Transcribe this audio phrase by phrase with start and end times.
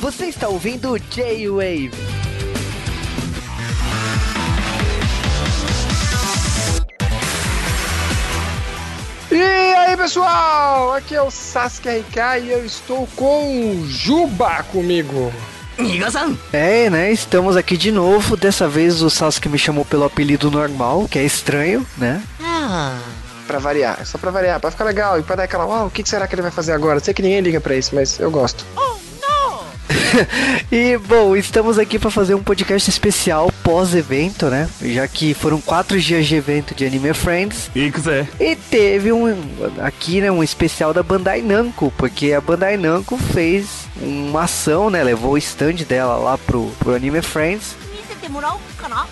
[0.00, 1.92] Você está ouvindo J-Wave.
[9.30, 15.32] E aí pessoal, aqui é o Sasuke RK e eu estou com o Juba comigo.
[16.52, 17.12] É, né?
[17.12, 18.36] Estamos aqui de novo.
[18.36, 22.20] Dessa vez o Sasuke me chamou pelo apelido normal, que é estranho, né?
[22.42, 22.98] Ah.
[23.46, 26.08] Pra variar, só pra variar, pra ficar legal e pra dar aquela, uau, o que
[26.08, 27.00] será que ele vai fazer agora?
[27.00, 28.64] Sei que ninguém liga pra isso, mas eu gosto.
[28.76, 28.89] Oh.
[30.70, 34.68] e bom, estamos aqui para fazer um podcast especial pós-evento, né?
[34.82, 37.70] Já que foram quatro dias de evento de Anime Friends.
[37.74, 38.28] E quiser.
[38.38, 39.26] E teve um
[39.80, 45.02] aqui, né, um especial da Bandai Namco, porque a Bandai Namco fez uma ação, né?
[45.02, 47.76] Levou o stand dela lá pro, pro Anime Friends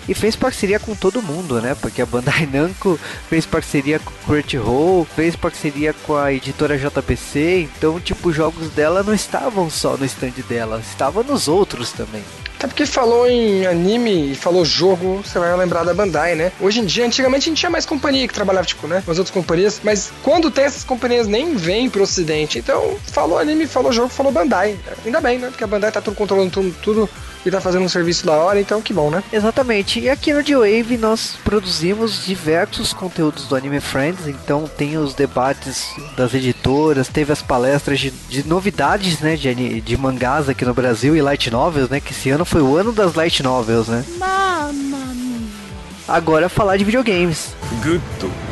[0.07, 1.75] e fez parceria com todo mundo, né?
[1.79, 7.69] Porque a Bandai Namco fez parceria com o Crunchyroll, fez parceria com a editora JBC,
[7.75, 12.23] então, tipo, os jogos dela não estavam só no stand dela, estavam nos outros também.
[12.59, 16.51] Até porque falou em anime e falou jogo, você vai lembrar da Bandai, né?
[16.59, 19.01] Hoje em dia, antigamente a gente tinha mais companhia que trabalhava, tipo, né?
[19.07, 22.59] As outras companhias, mas quando tem essas companhias nem vêm pro ocidente.
[22.59, 24.77] Então, falou anime, falou jogo, falou Bandai.
[25.05, 25.47] Ainda bem, né?
[25.47, 27.09] Porque a Bandai tá tudo controlando tudo, tudo
[27.45, 29.23] e tá fazendo um serviço da hora, então que bom, né?
[29.31, 29.99] Exatamente.
[29.99, 35.89] E aqui no D-Wave nós produzimos diversos conteúdos do Anime Friends, então tem os debates
[36.15, 41.15] das editoras, teve as palestras de, de novidades, né, de, de mangás aqui no Brasil
[41.15, 44.03] e light novels, né, que esse ano foi o ano das light novels, né?
[44.17, 44.99] Mamma
[46.09, 47.53] Agora falar de videogames.
[47.83, 48.01] Good,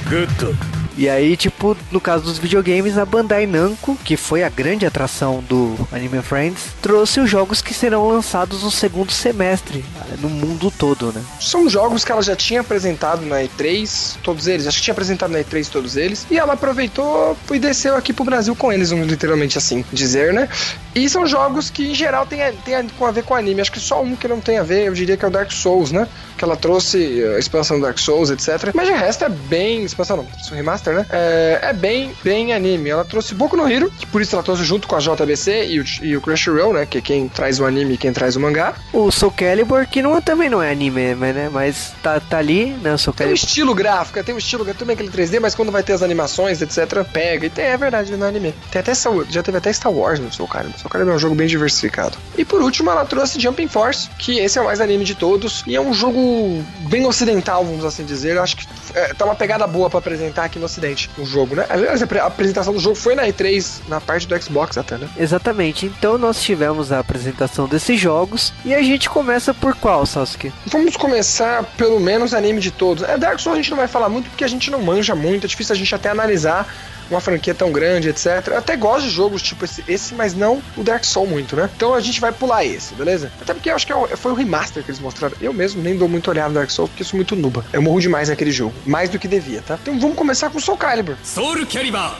[0.10, 0.77] good.
[0.98, 5.44] E aí, tipo, no caso dos videogames, a Bandai Namco, que foi a grande atração
[5.48, 9.86] do Anime Friends, trouxe os jogos que serão lançados no segundo semestre,
[10.20, 11.24] no mundo todo, né?
[11.40, 15.30] São jogos que ela já tinha apresentado na E3, todos eles, acho que tinha apresentado
[15.30, 19.56] na E3 todos eles, e ela aproveitou e desceu aqui pro Brasil com eles, literalmente
[19.58, 20.50] assim dizer, né?
[20.98, 23.80] E são jogos que em geral tem, a, tem a, ver com anime, acho que
[23.80, 26.08] só um que não tem a ver, eu diria que é o Dark Souls, né?
[26.36, 28.72] Que ela trouxe a expansão do Dark Souls, etc.
[28.74, 29.84] Mas de resto é bem.
[29.84, 31.06] Expansão não, remaster né?
[31.12, 32.90] É, é, bem, bem anime.
[32.90, 35.80] Ela trouxe Boku no Hero, que por isso ela trouxe junto com a JBC e
[35.80, 36.88] o, e o Crunchyroll, né?
[36.88, 38.74] Que é quem traz o anime e quem traz o mangá.
[38.92, 41.50] O Soul Calibur, que não, também não é anime, né?
[41.52, 42.94] Mas tá, tá ali, né?
[42.94, 43.38] O Soul Calibur.
[43.38, 46.02] Tem um estilo gráfico, tem um estilo, também aquele 3D, mas quando vai ter as
[46.02, 47.46] animações, etc., pega.
[47.46, 48.54] E tem, é verdade, no anime.
[48.72, 48.94] Tem até,
[49.30, 50.87] já teve até Star Wars no Soul Calibur.
[50.88, 52.18] Soul Calibur é um jogo bem diversificado.
[52.38, 55.64] E por último, ela trouxe Jumping Force, que esse é o mais anime de todos.
[55.68, 58.36] E é um jogo bem ocidental, vamos assim dizer.
[58.36, 61.56] Eu acho que é, tá uma pegada boa para apresentar aqui no ocidente o jogo,
[61.56, 61.66] né?
[61.70, 65.08] Aliás, a apresentação do jogo foi na E3, na parte do Xbox até, né?
[65.18, 65.86] Exatamente.
[65.86, 70.54] Então nós tivemos a apresentação desses jogos e a gente começa por qual, Sasuke?
[70.66, 73.04] Vamos começar pelo menos anime de todos.
[73.04, 75.46] É Dark Souls a gente não vai falar muito porque a gente não manja muito,
[75.46, 76.68] é difícil a gente até analisar
[77.10, 78.48] uma franquia tão grande, etc.
[78.48, 81.70] Eu até gosto de jogos tipo esse, esse, mas não o Dark Souls muito, né?
[81.76, 83.32] Então a gente vai pular esse, beleza?
[83.42, 85.36] Até porque eu acho que é foi o remaster que eles mostraram.
[85.42, 87.66] Eu mesmo nem dou muito olhada no Dark Souls porque sou muito nuba.
[87.72, 88.74] Eu morro demais naquele jogo.
[88.86, 89.78] Mais do que devia, tá?
[89.82, 91.16] Então vamos começar com Soul Calibur.
[91.24, 92.16] Soul Calibur!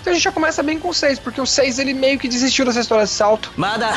[0.00, 2.26] Então a gente já começa bem com o 6, porque o 6 ele meio que
[2.26, 3.52] desistiu dessa história de salto.
[3.56, 3.94] Mada!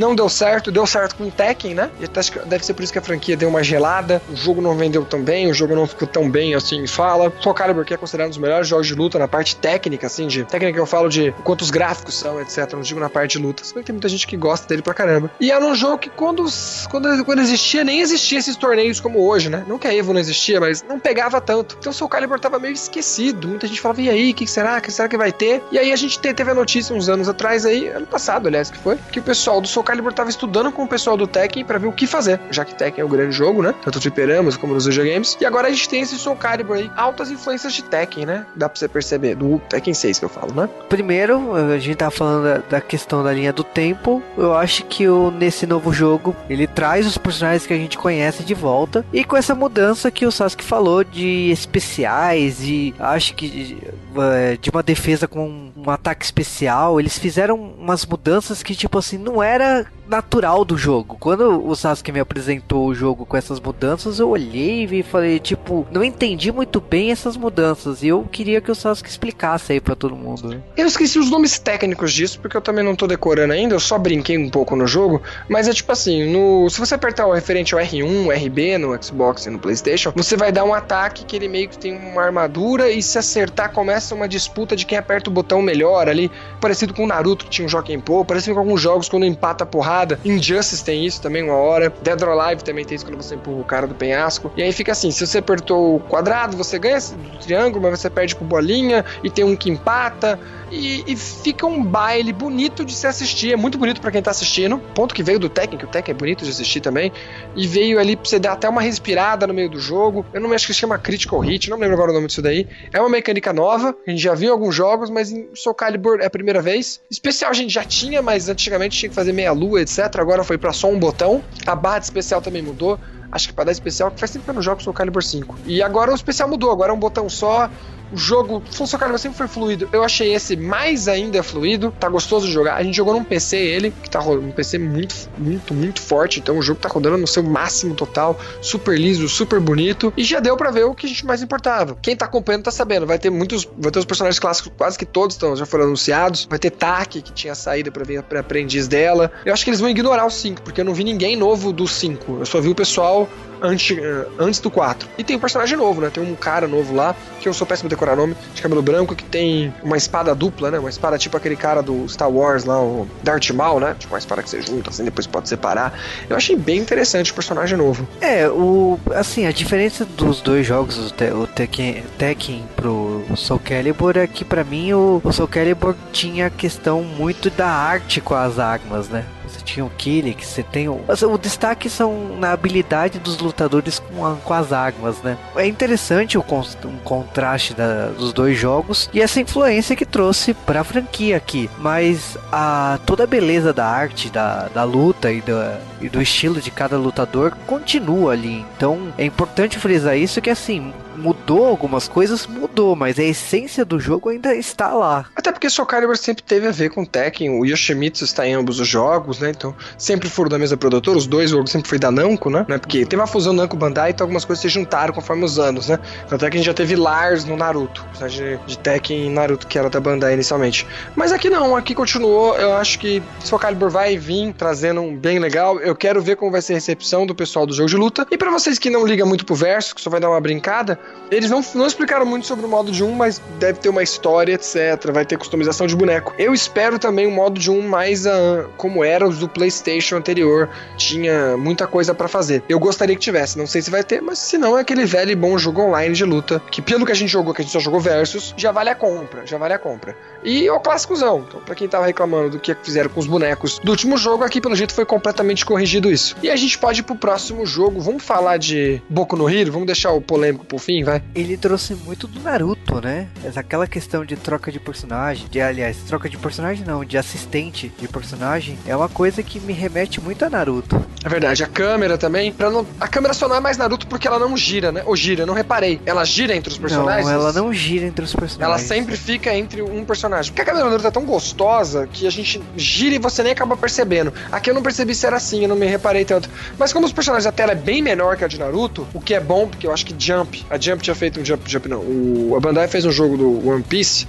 [0.00, 1.90] Não deu certo, deu certo com o Tekken, né?
[2.00, 4.22] E que deve ser por isso que a franquia deu uma gelada.
[4.30, 7.30] O jogo não vendeu tão bem, o jogo não ficou tão bem assim, fala.
[7.40, 10.26] Soul Calibur que é considerado um dos melhores jogos de luta na parte técnica, assim,
[10.26, 12.72] de técnica eu falo de quantos gráficos são, etc.
[12.72, 13.62] Não digo na parte de luta.
[13.62, 15.30] Se bem que tem muita gente que gosta dele pra caramba.
[15.38, 16.46] E era um jogo que quando,
[16.90, 19.64] quando, quando existia, nem existia esses torneios como hoje, né?
[19.68, 21.76] Não que a Evo não existia, mas não pegava tanto.
[21.78, 23.48] Então o Soul Calibur tava meio esquecido.
[23.48, 24.78] Muita gente falava, e aí, o que será?
[24.78, 25.62] O que será que vai ter?
[25.70, 28.78] E aí a gente teve a notícia uns anos atrás aí, ano passado, aliás, que
[28.78, 31.76] foi, que o pessoal do Soul Calibur tava estudando com o pessoal do Tekken para
[31.76, 33.74] ver o que fazer, já que Tekken é o grande jogo, né?
[33.82, 35.36] Tanto fliperamas como nos videogames.
[35.40, 38.46] E agora a gente tem esse Soul Calibur aí, altas influências de Tekken, né?
[38.54, 40.68] Dá pra você perceber, do Tekken 6 que eu falo, né?
[40.88, 44.22] Primeiro, a gente tá falando da, da questão da linha do tempo.
[44.38, 48.44] Eu acho que o, nesse novo jogo, ele traz os personagens que a gente conhece
[48.44, 49.04] de volta.
[49.12, 53.78] E com essa mudança que o Sasuke falou de especiais e acho que de,
[54.16, 59.18] é, de uma defesa com um ataque especial, eles fizeram umas mudanças que, tipo assim,
[59.18, 61.16] não era が natural do jogo.
[61.18, 65.86] Quando o Sasuke me apresentou o jogo com essas mudanças, eu olhei e falei, tipo,
[65.90, 68.02] não entendi muito bem essas mudanças.
[68.02, 70.48] E eu queria que o Sasuke explicasse aí para todo mundo.
[70.48, 70.60] Né?
[70.76, 73.96] Eu esqueci os nomes técnicos disso, porque eu também não tô decorando ainda, eu só
[73.96, 75.22] brinquei um pouco no jogo.
[75.48, 79.46] Mas é tipo assim, no, se você apertar o referente ao R1, RB no Xbox
[79.46, 82.90] e no PlayStation, você vai dar um ataque que ele meio que tem uma armadura
[82.90, 86.30] e se acertar começa uma disputa de quem aperta o botão melhor ali,
[86.60, 89.66] parecido com o Naruto que tinha um Pô, parecido com alguns jogos quando empata a
[89.66, 90.20] porrada temporada.
[90.24, 91.92] Injustice tem isso também uma hora.
[92.02, 94.50] Dead or Alive também tem isso quando você empurra o cara do penhasco.
[94.56, 98.10] E aí fica assim, se você apertou o quadrado, você ganha do triângulo, mas você
[98.10, 100.38] perde com bolinha e tem um que empata.
[100.70, 103.52] E, e, fica um baile bonito de se assistir.
[103.52, 104.78] É muito bonito para quem tá assistindo.
[104.94, 107.12] Ponto que veio do Tekken, que o Tekken é bonito de assistir também.
[107.56, 110.24] E veio ali pra você dar até uma respirada no meio do jogo.
[110.32, 112.68] Eu não me acho que chama Critical Hit, não lembro agora o nome disso daí.
[112.92, 116.26] É uma mecânica nova, a gente já viu alguns jogos, mas em Soul Calibur é
[116.26, 117.00] a primeira vez.
[117.10, 120.18] Especial a gente já tinha, mas antigamente tinha que fazer meia lua, etc.
[120.18, 121.42] Agora foi para só um botão.
[121.66, 122.98] A barra de especial também mudou
[123.32, 125.58] acho que para dar especial, que faz tempo que eu não jogo Soul Calibur 5.
[125.66, 127.70] E agora o especial mudou, agora é um botão só,
[128.12, 129.88] o jogo, Full Calibur sempre foi fluido.
[129.92, 131.94] Eu achei esse mais ainda fluido.
[131.98, 132.76] Tá gostoso de jogar.
[132.76, 136.40] A gente jogou num PC ele, que tá rodando um PC muito, muito, muito forte.
[136.40, 140.12] Então o jogo tá rodando no seu máximo total, super liso, super bonito.
[140.16, 141.96] E já deu para ver o que a gente mais importava.
[142.02, 143.06] Quem tá acompanhando tá sabendo.
[143.06, 146.46] Vai ter muitos, vai ter os personagens clássicos, quase que todos estão, já foram anunciados.
[146.48, 149.30] Vai ter Taki, que tinha saído para ver pra aprendiz dela.
[149.44, 151.86] Eu acho que eles vão ignorar o 5, porque eu não vi ninguém novo do
[151.86, 152.38] 5.
[152.40, 153.28] Eu só vi o pessoal
[153.62, 155.08] antes, eh, antes do 4.
[155.18, 156.10] E tem um personagem novo, né?
[156.12, 159.14] Tem um cara novo lá, que eu sou péssimo de decorar nome, de cabelo branco,
[159.14, 160.78] que tem uma espada dupla, né?
[160.78, 163.96] Uma espada tipo aquele cara do Star Wars lá, o Darth Maul, né?
[163.98, 165.98] Tipo uma espada que você junta, assim, depois pode separar.
[166.28, 168.06] Eu achei bem interessante o personagem novo.
[168.20, 168.98] É, o.
[169.14, 174.26] Assim, a diferença dos dois jogos, o, Te, o Tekken, Tekken pro Soul Calibur, é
[174.26, 179.08] que para mim o, o Soul Calibur tinha questão muito da arte com as armas,
[179.08, 179.24] né?
[179.44, 181.00] Você tinha o que você tem o.
[181.08, 185.36] o destaque são na habilidade dos lutadores com, a, com as armas, né?
[185.56, 186.60] É interessante o con
[187.04, 191.70] contraste da, dos dois jogos e essa influência que trouxe pra franquia aqui.
[191.78, 196.60] Mas a, toda a beleza da arte, da, da luta e, da, e do estilo
[196.60, 198.64] de cada lutador continua ali.
[198.76, 204.00] Então é importante frisar isso que assim mudou algumas coisas, mudou, mas a essência do
[204.00, 205.26] jogo ainda está lá.
[205.36, 208.80] Até porque Soul Calibur sempre teve a ver com Tekken, o Yoshimitsu está em ambos
[208.80, 209.50] os jogos, né?
[209.50, 212.64] Então, sempre foram da mesma produtora, os dois jogos sempre foi da Namco, né?
[212.78, 215.98] Porque teve uma fusão Namco Bandai, então algumas coisas se juntaram conforme os anos, né?
[216.30, 219.78] Até que a gente já teve Lars no Naruto, de, de Tekken e Naruto, que
[219.78, 220.86] era da Bandai inicialmente.
[221.16, 225.38] Mas aqui não, aqui continuou, eu acho que Soul Calibur vai vir trazendo um bem
[225.38, 228.26] legal, eu quero ver como vai ser a recepção do pessoal do jogo de luta.
[228.30, 230.98] E para vocês que não ligam muito pro verso, que só vai dar uma brincada,
[231.30, 234.54] eles não, não explicaram muito sobre o modo de um, mas deve ter uma história,
[234.54, 235.10] etc.
[235.12, 236.34] Vai ter customização de boneco.
[236.38, 240.68] Eu espero também um modo de um mais uh, como era do PlayStation anterior.
[240.96, 242.62] Tinha muita coisa para fazer.
[242.68, 243.58] Eu gostaria que tivesse.
[243.58, 246.14] Não sei se vai ter, mas se não, é aquele velho e bom jogo online
[246.14, 246.62] de luta.
[246.70, 248.94] Que pelo que a gente jogou, que a gente só jogou versus, já vale a
[248.94, 249.46] compra.
[249.46, 250.16] Já vale a compra.
[250.44, 251.44] E é o clássicozão.
[251.46, 254.60] Então, pra quem tava reclamando do que fizeram com os bonecos do último jogo, aqui
[254.60, 256.36] pelo jeito foi completamente corrigido isso.
[256.42, 258.00] E a gente pode ir pro próximo jogo.
[258.00, 259.72] Vamos falar de Boku no Hero?
[259.72, 261.22] Vamos deixar o polêmico pro fim, vai?
[261.34, 263.28] Ele trouxe muito do Naruto, né?
[263.56, 268.08] Aquela questão de troca de personagem, de aliás, troca de personagem não, de assistente de
[268.08, 271.04] personagem, é uma coisa que me remete muito a Naruto.
[271.24, 274.26] É verdade, a câmera também, para não, a câmera só não é mais Naruto porque
[274.26, 275.02] ela não gira, né?
[275.04, 276.00] Ou gira, não reparei.
[276.06, 277.26] Ela gira entre os personagens?
[277.26, 278.60] Não, ela não gira entre os personagens.
[278.60, 280.29] Ela sempre fica entre um personagem.
[280.30, 284.32] Porque a Naruto é tão gostosa que a gente gira e você nem acaba percebendo.
[284.50, 286.48] Aqui eu não percebi se era assim, eu não me reparei tanto.
[286.78, 289.34] Mas como os personagens da tela é bem menor que a de Naruto, o que
[289.34, 292.00] é bom, porque eu acho que Jump, a Jump tinha feito um Jump, Jump não,
[292.00, 294.26] o, a Bandai fez um jogo do One Piece,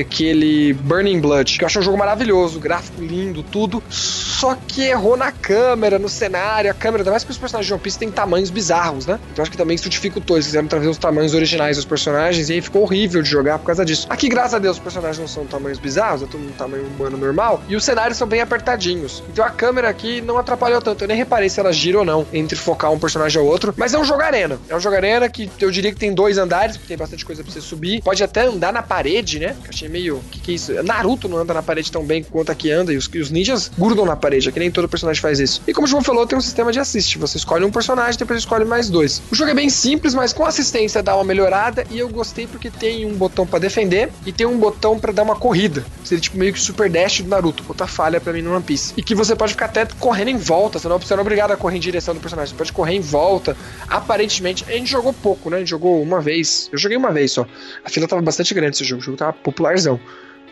[0.00, 5.16] aquele Burning Blood, que eu achei um jogo maravilhoso, gráfico lindo, tudo, só que errou
[5.16, 8.10] na câmera, no cenário, a câmera, ainda mais que os personagens de One Piece têm
[8.10, 9.18] tamanhos bizarros, né?
[9.32, 12.54] Então acho que também isso dificultou, eles quiseram trazer os tamanhos originais dos personagens e
[12.54, 14.06] aí ficou horrível de jogar por causa disso.
[14.10, 17.16] Aqui, graças a Deus, os personagens não são tamanhos bizarros, é tudo um tamanho humano
[17.16, 19.22] normal, e os cenários são bem apertadinhos.
[19.30, 22.26] Então a câmera aqui não atrapalhou tanto, eu nem reparei se ela gira ou não
[22.32, 25.28] entre focar um personagem ao outro, mas é um jogo arena, é um jogo arena
[25.28, 28.02] que eu diria que tem dois andares, porque tem bastante coisa pra você subir.
[28.02, 29.56] Pode até andar na parede, né?
[29.62, 30.16] Que achei meio.
[30.16, 30.82] O que, que é isso?
[30.82, 32.92] Naruto não anda na parede tão bem quanto aqui anda.
[32.92, 34.48] E os, e os ninjas grudam na parede.
[34.48, 35.62] Aqui nem todo personagem faz isso.
[35.66, 37.18] E como o João falou, tem um sistema de assist.
[37.18, 39.22] Você escolhe um personagem, depois escolhe mais dois.
[39.30, 41.84] O jogo é bem simples, mas com assistência dá uma melhorada.
[41.90, 45.21] E eu gostei porque tem um botão para defender e tem um botão para dar
[45.22, 45.84] uma corrida.
[46.04, 47.64] Seria tipo meio que super dash do Naruto.
[47.68, 48.94] Outra falha para mim no One Piece.
[48.96, 50.78] E que você pode ficar até correndo em volta.
[50.78, 52.52] Você não, você não é obrigado a correr em direção do personagem.
[52.52, 53.56] Você pode correr em volta.
[53.88, 55.56] Aparentemente, a gente jogou pouco, né?
[55.56, 56.68] A gente jogou uma vez.
[56.72, 57.46] Eu joguei uma vez só.
[57.84, 59.98] A fila tava bastante grande esse jogo, o jogo tava popularzão.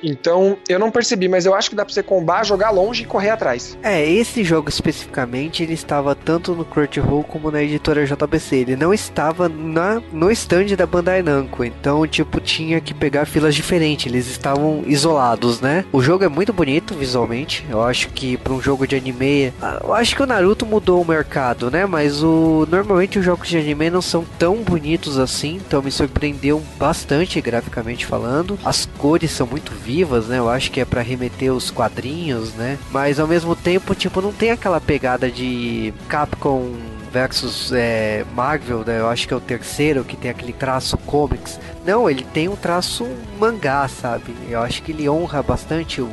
[0.03, 3.07] Então, eu não percebi, mas eu acho que dá pra você combar, jogar longe e
[3.07, 3.77] correr atrás.
[3.83, 8.57] É, esse jogo especificamente, ele estava tanto no Crunchyroll como na editora JBC.
[8.57, 11.65] Ele não estava na, no stand da Bandai Namco.
[11.65, 14.07] Então, tipo, tinha que pegar filas diferentes.
[14.07, 15.85] Eles estavam isolados, né?
[15.93, 17.67] O jogo é muito bonito visualmente.
[17.69, 19.53] Eu acho que para um jogo de anime,
[19.83, 21.87] eu acho que o Naruto mudou o mercado, né?
[21.87, 25.61] Mas o normalmente os jogos de anime não são tão bonitos assim.
[25.67, 28.59] Então me surpreendeu bastante graficamente falando.
[28.65, 30.39] As cores são muito vivas vivas, né?
[30.39, 32.79] Eu acho que é para remeter os quadrinhos, né?
[32.93, 36.75] Mas ao mesmo tempo, tipo, não tem aquela pegada de Capcom
[37.13, 39.01] versus é, Marvel, né?
[39.01, 41.59] eu acho que é o terceiro que tem aquele traço comics.
[41.85, 43.05] Não, ele tem um traço
[43.37, 44.33] mangá, sabe?
[44.49, 46.09] Eu acho que ele honra bastante o,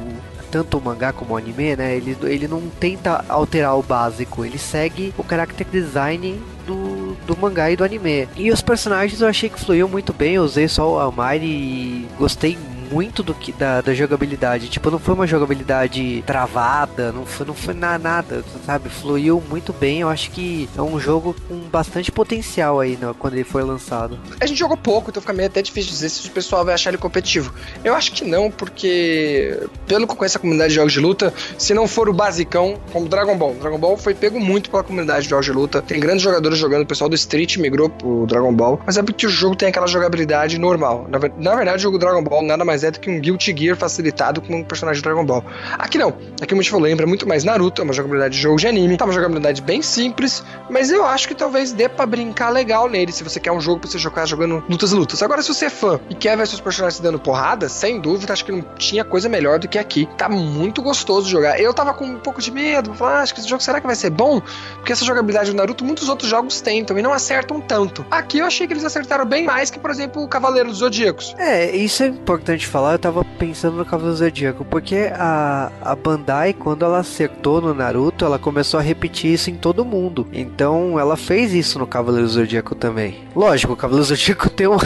[0.50, 1.96] tanto o mangá como o anime, né?
[1.96, 7.70] Ele, ele não tenta alterar o básico, ele segue o character design do, do mangá
[7.70, 8.28] e do anime.
[8.36, 12.08] E os personagens eu achei que fluiu muito bem, eu usei só o Almighty e
[12.18, 12.77] gostei muito
[13.24, 14.70] do que da, da jogabilidade.
[14.70, 18.90] Tipo, não foi uma jogabilidade travada, não foi, não foi na, nada, sabe?
[18.90, 20.02] Fluiu muito bem.
[20.02, 24.20] Eu acho que é um jogo com bastante potencial aí né, quando ele foi lançado.
[24.40, 26.90] A gente jogou pouco, então fica meio até difícil dizer se o pessoal vai achar
[26.90, 27.54] ele competitivo.
[27.84, 31.34] Eu acho que não, porque pelo que eu conheço a comunidade de jogos de luta,
[31.58, 33.56] se não for o basicão, como Dragon Ball.
[33.56, 35.82] Dragon Ball foi pego muito pela comunidade de jogos de luta.
[35.82, 39.26] Tem grandes jogadores jogando, o pessoal do Street migrou pro Dragon Ball, mas é porque
[39.26, 41.08] o jogo tem aquela jogabilidade normal.
[41.10, 43.76] Na, na verdade, o jogo Dragon Ball nada mais é do que um Guilty Gear
[43.76, 45.44] facilitado com um personagem de Dragon Ball.
[45.78, 46.16] Aqui não.
[46.42, 49.06] Aqui o Motivo lembra muito mais Naruto, é uma jogabilidade de jogo de anime, tá
[49.06, 53.24] uma jogabilidade bem simples, mas eu acho que talvez dê pra brincar legal nele, se
[53.24, 55.22] você quer um jogo pra você jogar jogando lutas e lutas.
[55.24, 58.46] Agora, se você é fã e quer ver seus personagens dando porrada, sem dúvida, acho
[58.46, 60.08] que não tinha coisa melhor do que aqui.
[60.18, 61.60] Tá muito gostoso de jogar.
[61.60, 63.88] Eu tava com um pouco de medo, falar, ah, acho que esse jogo será que
[63.88, 64.42] vai ser bom?
[64.76, 68.06] Porque essa jogabilidade do Naruto, muitos outros jogos tentam e não acertam tanto.
[68.12, 71.36] Aqui eu achei que eles acertaram bem mais que, por exemplo, o Cavaleiro dos Zodíacos.
[71.38, 72.94] É, isso é importante falar.
[72.94, 77.74] Eu tava pensando no Cavaleiro do Zodíaco, porque a, a Bandai, quando ela acertou no
[77.74, 80.28] Naruto, ela começou a repetir isso em todo mundo.
[80.32, 83.24] Então ela fez isso no Cavaleiro do Zodíaco também.
[83.36, 84.78] Lógico, o Cavaleiro do Zodíaco tem um.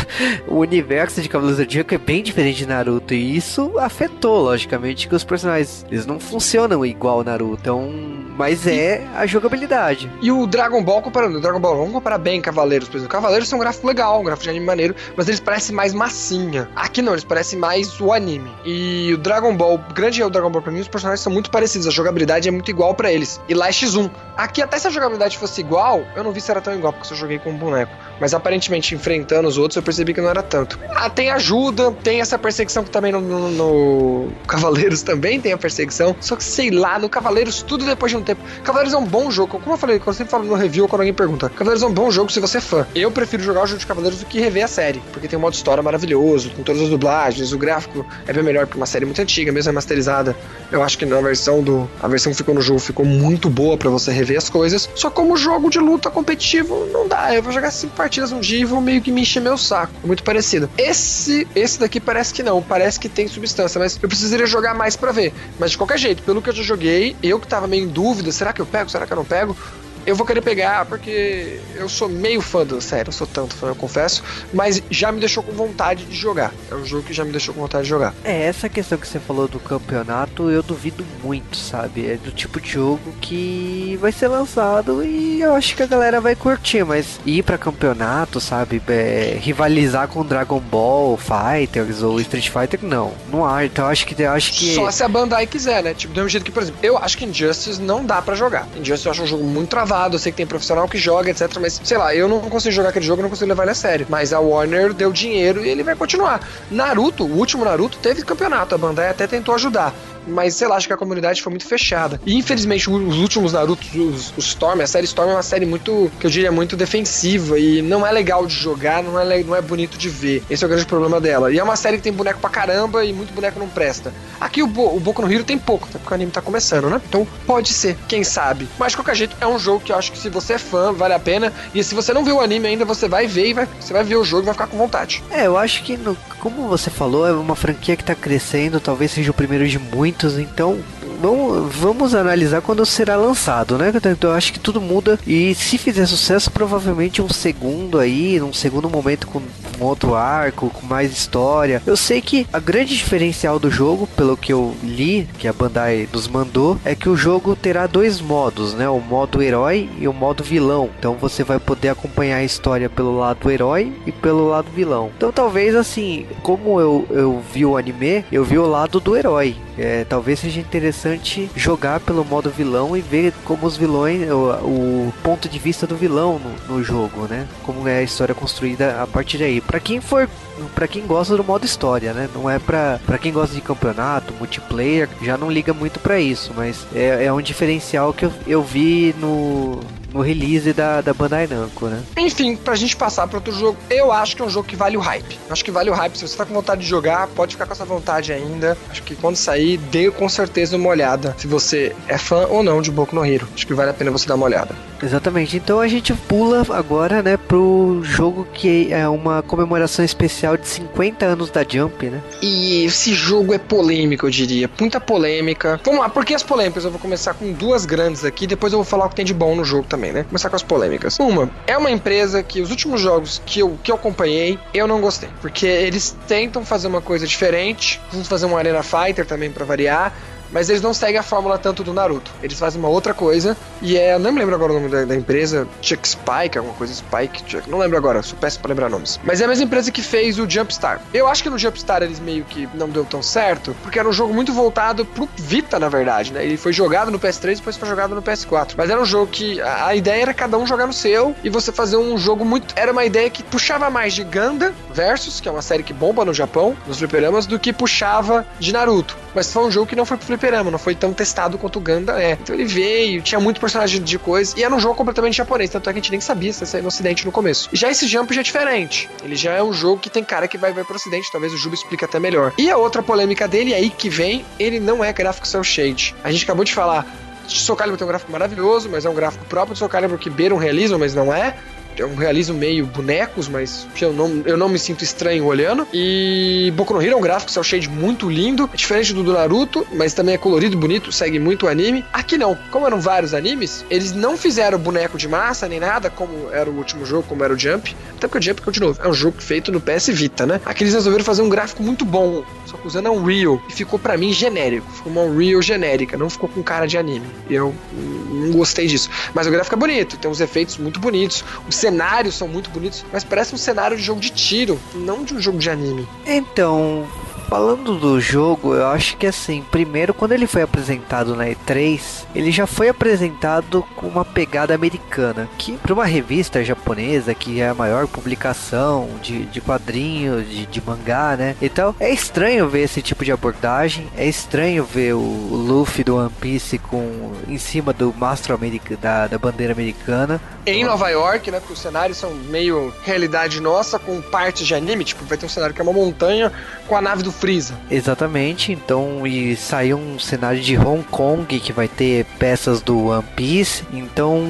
[0.47, 5.07] o universo de Cavaleiro do Zodíaco é bem diferente de Naruto, e isso afetou, logicamente,
[5.07, 7.61] que os personagens eles não funcionam igual Naruto.
[7.61, 7.91] Então,
[8.37, 10.11] mas é a jogabilidade.
[10.21, 13.11] E o Dragon Ball, comparando o Dragon Ball, vamos comparar bem Cavaleiros, por exemplo.
[13.11, 16.69] Cavaleiros são um gráfico legal, um gráfico de anime maneiro, mas eles parecem mais massinha.
[16.75, 18.51] Aqui não, eles parecem mais o anime.
[18.65, 21.49] E o Dragon Ball, grande é o Dragon Ball pra mim, os personagens são muito
[21.49, 23.39] parecidos, a jogabilidade é muito igual para eles.
[23.47, 24.09] E lá é X1.
[24.37, 27.13] Aqui, até se a jogabilidade fosse igual, eu não vi se era tão igual, porque
[27.13, 27.91] eu joguei com um boneco.
[28.19, 30.79] Mas aparentemente, enfrentando os outros, eu percebi que não era tanto.
[30.89, 35.57] Ah, tem ajuda, tem essa perseguição que também no, no, no Cavaleiros também tem a
[35.57, 36.15] perseguição.
[36.19, 38.41] Só que sei lá, no Cavaleiros, tudo depois de um tempo.
[38.63, 39.59] Cavaleiros é um bom jogo.
[39.59, 41.93] Como eu falei, quando sempre falo no review ou quando alguém pergunta, Cavaleiros é um
[41.93, 42.85] bom jogo se você é fã.
[42.93, 45.41] Eu prefiro jogar o jogo de Cavaleiros do que rever a série, porque tem um
[45.41, 49.05] modo história maravilhoso, com todas as dublagens, o gráfico é bem melhor pra uma série
[49.05, 50.35] muito antiga, mesmo remasterizada.
[50.71, 51.89] Eu acho que na versão do.
[52.01, 54.89] A versão que ficou no jogo ficou muito boa para você rever as coisas.
[54.95, 57.33] Só como jogo de luta competitivo, não dá.
[57.33, 59.93] Eu vou jogar cinco partidas um dia e vão meio que me encher meu saco.
[60.03, 60.69] Muito parecido.
[60.77, 62.61] Esse, esse daqui parece que não.
[62.61, 65.33] Parece que tem substância, mas eu precisaria jogar mais para ver.
[65.59, 68.31] Mas de qualquer jeito, pelo que eu já joguei, eu que tava meio em dúvida,
[68.31, 68.89] será que eu pego?
[68.89, 69.55] Será que eu não pego?
[70.05, 73.67] Eu vou querer pegar porque eu sou meio fã da série, eu sou tanto fã,
[73.67, 76.53] eu confesso, mas já me deixou com vontade de jogar.
[76.69, 78.13] É um jogo que já me deixou com vontade de jogar.
[78.23, 82.09] É, essa questão que você falou do campeonato, eu duvido muito, sabe?
[82.09, 86.19] É do tipo de jogo que vai ser lançado e eu acho que a galera
[86.19, 88.81] vai curtir, mas ir para campeonato, sabe?
[88.87, 93.13] É, rivalizar com Dragon Ball, Fighters ou Street Fighter, não.
[93.31, 93.65] Não há.
[93.65, 95.93] Então eu acho que eu acho que Só se a Bandai quiser, né?
[95.93, 98.67] Tipo, do mesmo jeito que, por exemplo, eu acho que Injustice não dá para jogar.
[98.75, 101.57] Injustice eu acho um jogo muito travado eu sei que tem profissional que joga, etc.
[101.59, 104.07] Mas, sei lá, eu não consigo jogar aquele jogo, não consigo levar ele a sério.
[104.09, 106.41] Mas a Warner deu dinheiro e ele vai continuar.
[106.69, 108.75] Naruto, o último Naruto, teve campeonato.
[108.75, 109.93] A Bandai até tentou ajudar
[110.27, 112.19] mas sei lá, acho que a comunidade foi muito fechada.
[112.25, 116.11] E infelizmente os últimos Naruto, os, os Storm, a série Storm é uma série muito,
[116.19, 119.61] que eu diria, muito defensiva e não é legal de jogar, não é, não é
[119.61, 120.43] bonito de ver.
[120.49, 121.51] Esse é o grande problema dela.
[121.51, 124.13] E é uma série que tem boneco pra caramba e muito boneco não presta.
[124.39, 126.89] Aqui o, Bo, o Boku no Hero tem pouco, até porque o anime tá começando,
[126.89, 127.01] né?
[127.07, 128.67] Então pode ser, quem sabe.
[128.77, 130.91] Mas de qualquer jeito, é um jogo que eu acho que se você é fã,
[130.93, 131.53] vale a pena.
[131.73, 134.03] E se você não viu o anime ainda, você vai ver e vai, você vai
[134.03, 135.23] ver o jogo e vai ficar com vontade.
[135.29, 139.11] É, eu acho que, no, como você falou, é uma franquia que tá crescendo, talvez
[139.11, 140.79] seja o primeiro de muitos, então
[141.21, 143.91] vamos, vamos analisar quando será lançado, né?
[143.95, 148.53] Então eu acho que tudo muda e se fizer sucesso, provavelmente um segundo aí, um
[148.53, 151.81] segundo momento com um outro arco, com mais história.
[151.85, 156.07] Eu sei que a grande diferencial do jogo, pelo que eu li, que a Bandai
[156.11, 158.89] nos mandou, é que o jogo terá dois modos, né?
[158.89, 160.89] O modo herói e o modo vilão.
[160.97, 165.11] Então você vai poder acompanhar a história pelo lado herói e pelo lado vilão.
[165.15, 169.55] Então talvez assim, como eu, eu vi o anime, eu vi o lado do herói.
[169.81, 175.13] É, talvez seja interessante jogar pelo modo vilão e ver como os vilões, o, o
[175.23, 177.47] ponto de vista do vilão no, no, jogo, né?
[177.63, 179.59] Como é a história construída a partir daí.
[179.59, 180.29] Para quem for
[180.75, 182.29] para quem gosta do modo história, né?
[182.35, 186.85] Não é pra quem gosta de campeonato, multiplayer, já não liga muito para isso, mas
[186.93, 189.79] é, é um diferencial que eu, eu vi no,
[190.13, 192.01] no release da, da Bandai Namco, né?
[192.17, 194.97] Enfim, pra gente passar para outro jogo, eu acho que é um jogo que vale
[194.97, 195.39] o hype.
[195.49, 196.17] Acho que vale o hype.
[196.17, 198.77] Se você tá com vontade de jogar, pode ficar com essa vontade ainda.
[198.89, 201.35] Acho que quando sair, dê com certeza uma olhada.
[201.37, 203.47] Se você é fã ou não de Boku no Hero.
[203.53, 204.75] Acho que vale a pena você dar uma olhada.
[205.03, 205.57] Exatamente.
[205.57, 211.25] Então a gente pula agora, né, pro jogo que é uma comemoração especial de 50
[211.25, 212.21] anos da Jump, né?
[212.41, 214.69] E esse jogo é polêmico, eu diria.
[214.79, 215.79] Muita polêmica.
[215.83, 216.85] Vamos lá, por que as polêmicas?
[216.85, 219.33] Eu vou começar com duas grandes aqui, depois eu vou falar o que tem de
[219.33, 220.23] bom no jogo também, né?
[220.23, 221.19] Começar com as polêmicas.
[221.19, 225.01] Uma, é uma empresa que os últimos jogos que eu, que eu acompanhei, eu não
[225.01, 225.29] gostei.
[225.41, 230.13] Porque eles tentam fazer uma coisa diferente, vamos fazer um Arena Fighter também para variar
[230.51, 232.31] mas eles não seguem a fórmula tanto do Naruto.
[232.41, 234.13] Eles fazem uma outra coisa, e é.
[234.13, 237.43] Eu não me lembro agora o nome da, da empresa, Chuck Spike, alguma coisa, Spike,
[237.47, 239.19] Chuck, não lembro agora, sou péssimo pra lembrar nomes.
[239.23, 241.01] Mas é a mesma empresa que fez o Jumpstar.
[241.13, 244.13] Eu acho que no Jumpstar eles meio que não deu tão certo, porque era um
[244.13, 246.43] jogo muito voltado pro Vita, na verdade, né?
[246.43, 248.73] Ele foi jogado no PS3 e depois foi jogado no PS4.
[248.77, 251.49] Mas era um jogo que a, a ideia era cada um jogar no seu e
[251.49, 252.73] você fazer um jogo muito.
[252.75, 256.25] Era uma ideia que puxava mais de Ganda Versus, que é uma série que bomba
[256.25, 259.17] no Japão, nos fliperamas, do que puxava de Naruto.
[259.33, 261.79] Mas foi um jogo que não foi pro fliperama, não foi tão testado quanto o
[261.79, 262.33] Ganda é.
[262.33, 265.89] Então ele veio, tinha muito personagem de coisa, e era um jogo completamente japonês, tanto
[265.89, 267.69] é que a gente nem sabia se ia sair no ocidente no começo.
[267.71, 269.09] Já esse Jump já é diferente.
[269.23, 271.57] Ele já é um jogo que tem cara que vai, vai pro ocidente, talvez o
[271.57, 272.53] Juba explique até melhor.
[272.57, 276.15] E a outra polêmica dele, aí que vem, ele não é gráfico cel shade.
[276.23, 277.05] A gente acabou de falar
[277.47, 280.29] Soul Calibur tem um gráfico maravilhoso, mas é um gráfico próprio do Soul Calibur que
[280.29, 281.55] beira um realismo, mas não é
[281.97, 285.87] é um realismo meio bonecos, mas eu não, eu não me sinto estranho olhando.
[285.93, 289.33] E Boku no Hero é um gráfico cel shade muito lindo, é diferente do do
[289.33, 292.03] Naruto, mas também é colorido, bonito, segue muito o anime.
[292.11, 296.49] Aqui não, como eram vários animes, eles não fizeram boneco de massa nem nada, como
[296.51, 297.95] era o último jogo, como era o Jump.
[298.17, 300.61] Até porque o Jump, de novo, é um jogo feito no PS Vita, né?
[300.65, 304.17] Aqui eles resolveram fazer um gráfico muito bom, só que usando Unreal, e ficou para
[304.17, 304.89] mim genérico.
[304.91, 307.25] Ficou uma Unreal genérica, não ficou com cara de anime.
[307.49, 309.09] Eu não gostei disso.
[309.33, 313.03] Mas o gráfico é bonito, tem uns efeitos muito bonitos, os cenários são muito bonitos,
[313.11, 316.07] mas parece um cenário de jogo de tiro, não de um jogo de anime.
[316.25, 317.07] Então,
[317.51, 322.49] Falando do jogo, eu acho que assim, primeiro quando ele foi apresentado na E3, ele
[322.49, 327.73] já foi apresentado com uma pegada americana, que para uma revista japonesa, que é a
[327.73, 331.57] maior publicação de, de quadrinhos, de, de mangá, né?
[331.61, 336.15] Então é estranho ver esse tipo de abordagem, é estranho ver o, o Luffy do
[336.15, 338.57] One Piece com em cima do mastro
[339.01, 340.39] da, da bandeira americana.
[340.65, 341.59] Em Nova York, né?
[341.59, 345.49] Porque os cenários são meio realidade nossa, com partes de anime, tipo, vai ter um
[345.49, 346.49] cenário que é uma montanha
[346.87, 347.73] com a nave do Freeza.
[347.89, 353.23] Exatamente, então e saiu um cenário de Hong Kong que vai ter peças do One
[353.35, 354.45] Piece, então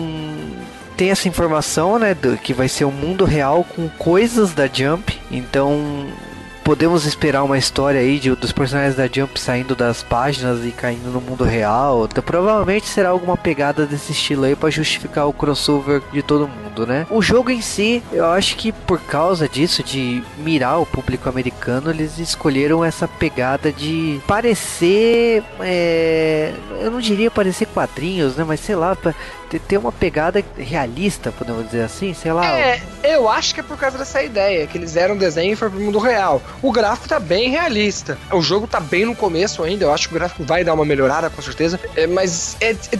[0.97, 5.17] tem essa informação, né, do, que vai ser um mundo real com coisas da Jump,
[5.31, 6.05] então
[6.63, 11.09] podemos esperar uma história aí de, dos personagens da Jump saindo das páginas e caindo
[11.09, 12.05] no mundo real.
[12.05, 16.85] Então, provavelmente será alguma pegada desse estilo aí para justificar o crossover de todo mundo,
[16.85, 17.05] né?
[17.09, 21.89] O jogo em si, eu acho que por causa disso, de mirar o público americano,
[21.89, 25.43] eles escolheram essa pegada de parecer.
[25.59, 28.43] É, eu não diria parecer quadrinhos, né?
[28.47, 28.95] Mas sei lá,
[29.59, 32.45] ter uma pegada realista, podemos dizer assim, sei lá.
[32.45, 35.69] É, eu acho que é por causa dessa ideia, que eles eram desenho e foi
[35.69, 36.41] pro mundo real.
[36.61, 38.17] O gráfico tá bem realista.
[38.31, 40.85] O jogo tá bem no começo ainda, eu acho que o gráfico vai dar uma
[40.85, 41.79] melhorada, com certeza.
[41.95, 42.97] É, mas é, é.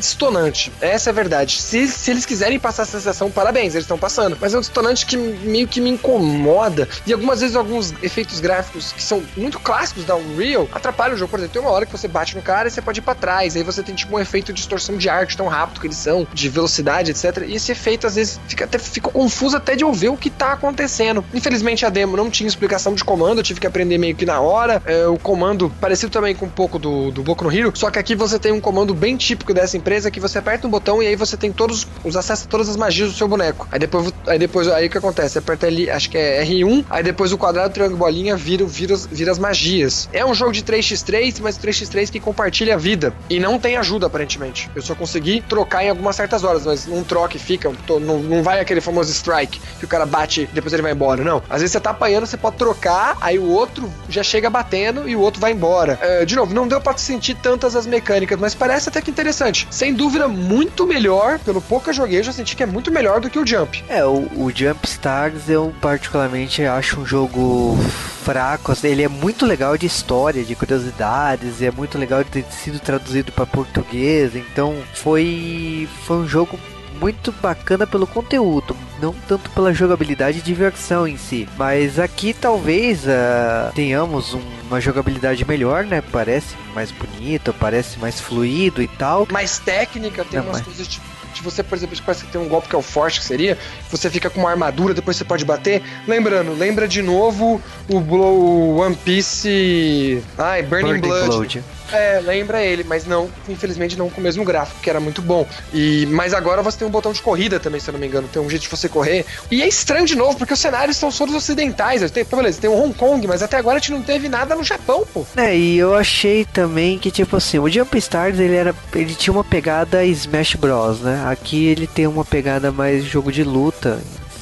[0.81, 1.61] Essa é a verdade.
[1.61, 4.37] Se, se eles quiserem passar essa sensação, parabéns, eles estão passando.
[4.39, 6.87] Mas é um distonante que meio que me incomoda.
[7.05, 11.31] E algumas vezes alguns efeitos gráficos que são muito clássicos da Unreal atrapalham o jogo.
[11.31, 13.15] Por exemplo, tem uma hora que você bate no cara e você pode ir pra
[13.15, 13.55] trás.
[13.55, 16.27] Aí você tem tipo um efeito de distorção de arte tão rápido que eles são
[16.33, 17.45] de velocidade, etc.
[17.47, 20.53] E esse efeito às vezes fica até fica confuso até de ouvir o que tá
[20.53, 21.23] acontecendo.
[21.33, 24.39] Infelizmente a demo não tinha explicação de comando, eu tive que aprender meio que na
[24.39, 24.81] hora.
[24.85, 27.99] É, o comando parecido também com um pouco do, do Boku no Hero, só que
[27.99, 31.07] aqui você tem um comando bem típico dessa empresa que você aperta um botão e
[31.07, 33.67] aí você tem todos os acessos todas as magias do seu boneco.
[33.71, 35.33] Aí depois, aí depois aí o que acontece?
[35.33, 38.95] Você aperta ali, acho que é R1, aí depois o quadrado, triângulo, bolinha vira, vira,
[38.95, 40.09] vira as magias.
[40.11, 43.13] É um jogo de 3x3, mas 3x3 que compartilha a vida.
[43.29, 44.69] E não tem ajuda, aparentemente.
[44.75, 47.71] Eu só consegui trocar em algumas certas horas, mas não troca e fica.
[47.99, 51.23] Não, não vai aquele famoso strike que o cara bate depois ele vai embora.
[51.23, 51.43] Não.
[51.49, 55.15] Às vezes você tá apanhando, você pode trocar, aí o outro já chega batendo e
[55.15, 55.99] o outro vai embora.
[56.01, 59.67] É, de novo, não deu pra sentir tantas as mecânicas, mas parece até que interessante.
[59.69, 61.39] Sem dúvida, muito melhor.
[61.39, 63.45] Pelo pouco que eu joguei, eu já senti que é muito melhor do que o
[63.45, 63.83] Jump.
[63.89, 67.77] É, o, o Jump Stars eu particularmente acho um jogo
[68.23, 68.71] fraco.
[68.71, 72.45] Assim, ele é muito legal de história, de curiosidades, e é muito legal de ter
[72.51, 74.35] sido traduzido para português.
[74.35, 76.59] Então foi, foi um jogo
[76.99, 81.49] muito bacana pelo conteúdo, não tanto pela jogabilidade e diversão em si.
[81.57, 86.01] Mas aqui talvez uh, tenhamos um, uma jogabilidade melhor, né?
[86.11, 89.27] Parece mais bonito, parece mais fluido e tal.
[89.31, 90.65] Mais técnica, tem não, umas mas...
[90.65, 91.10] coisas tipo
[91.41, 93.57] de você, por exemplo, parece que tem um golpe que é o forte, que seria,
[93.89, 95.81] você fica com uma armadura, depois você pode bater.
[96.07, 100.23] Lembrando, lembra de novo o Blow One Piece.
[100.37, 101.27] Ai, Burning, Burning Blood.
[101.27, 101.63] Blood.
[101.91, 105.47] É, lembra ele, mas não, infelizmente não com o mesmo gráfico, que era muito bom.
[105.73, 108.27] E Mas agora você tem um botão de corrida também, se eu não me engano.
[108.27, 109.25] Tem um jeito de você correr.
[109.49, 112.09] E é estranho de novo, porque os cenários são todos ocidentais.
[112.11, 114.63] Tem, beleza, tem o Hong Kong, mas até agora a gente não teve nada no
[114.63, 115.25] Japão, pô.
[115.35, 118.73] É, e eu achei também que, tipo assim, o Jump Stars ele era.
[118.93, 121.23] ele tinha uma pegada Smash Bros, né?
[121.27, 123.99] Aqui ele tem uma pegada mais jogo de luta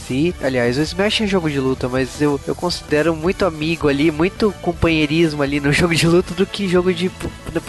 [0.09, 0.35] si.
[0.41, 4.51] Aliás, o Smash é jogo de luta, mas eu, eu considero muito amigo ali, muito
[4.61, 7.11] companheirismo ali no jogo de luta do que jogo de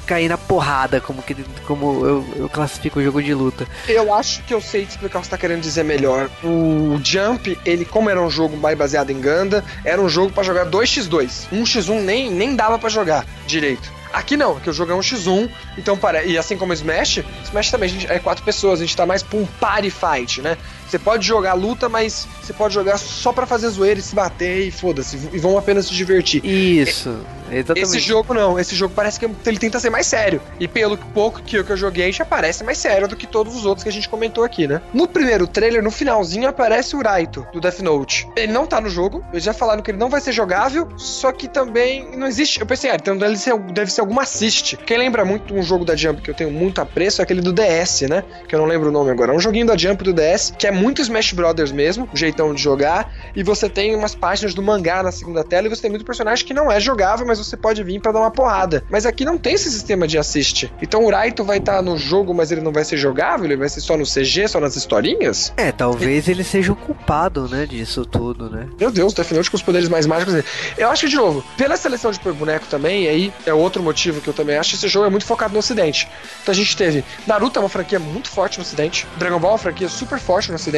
[0.06, 3.66] cair na porrada, como, que, como eu, eu classifico o jogo de luta.
[3.86, 6.30] Eu acho que eu sei te explicar o que você tá querendo dizer melhor.
[6.42, 10.42] O Jump, ele, como era um jogo mais baseado em Ganda, era um jogo para
[10.42, 11.48] jogar 2x2.
[11.52, 14.00] 1x1 nem, nem dava para jogar direito.
[14.12, 15.48] Aqui não, aqui o jogo é um x1,
[15.78, 19.06] então para e assim como Smash, Smash também gente, é quatro pessoas, a gente tá
[19.06, 20.56] mais pra um party fight, né?
[20.90, 24.66] Você pode jogar luta, mas você pode jogar só para fazer zoeira e se bater
[24.66, 26.44] e foda-se, e vão apenas se divertir.
[26.44, 27.16] Isso.
[27.50, 27.86] Exatamente.
[27.86, 30.40] Esse jogo não, esse jogo parece que ele tenta ser mais sério.
[30.58, 33.54] E pelo pouco que eu, que eu joguei, já parece mais sério do que todos
[33.54, 34.80] os outros que a gente comentou aqui, né?
[34.92, 38.28] No primeiro trailer, no finalzinho, aparece o Raito, do Death Note.
[38.36, 41.32] Ele não tá no jogo, eles já falaram que ele não vai ser jogável, só
[41.32, 42.60] que também não existe.
[42.60, 44.76] Eu pensei, ah, então deve ser, deve ser alguma assist.
[44.78, 47.52] Quem lembra muito um jogo da Jump que eu tenho muito apreço é aquele do
[47.52, 48.24] DS, né?
[48.48, 49.32] Que eu não lembro o nome agora.
[49.32, 52.54] É um joguinho da Jump do DS, que é muito Smash Brothers mesmo, o jeitão
[52.54, 53.12] de jogar.
[53.36, 56.44] E você tem umas páginas do mangá na segunda tela e você tem muito personagem
[56.44, 58.82] que não é jogável, mas você pode vir para dar uma porrada.
[58.90, 60.72] Mas aqui não tem esse sistema de assist.
[60.80, 63.44] Então o Raito vai estar tá no jogo, mas ele não vai ser jogável?
[63.44, 65.52] Ele vai ser só no CG, só nas historinhas?
[65.56, 68.68] É, talvez ele seja o culpado, né, disso tudo, né?
[68.78, 70.34] Meu Deus, Note com os poderes mais mágicos.
[70.76, 74.20] Eu acho que, de novo, pela seleção de boneco também, e aí é outro motivo
[74.20, 76.08] que eu também acho, esse jogo é muito focado no ocidente.
[76.42, 79.54] Então a gente teve Naruto é uma franquia muito forte no ocidente, Dragon Ball é
[79.54, 80.69] uma franquia super forte no ocidente,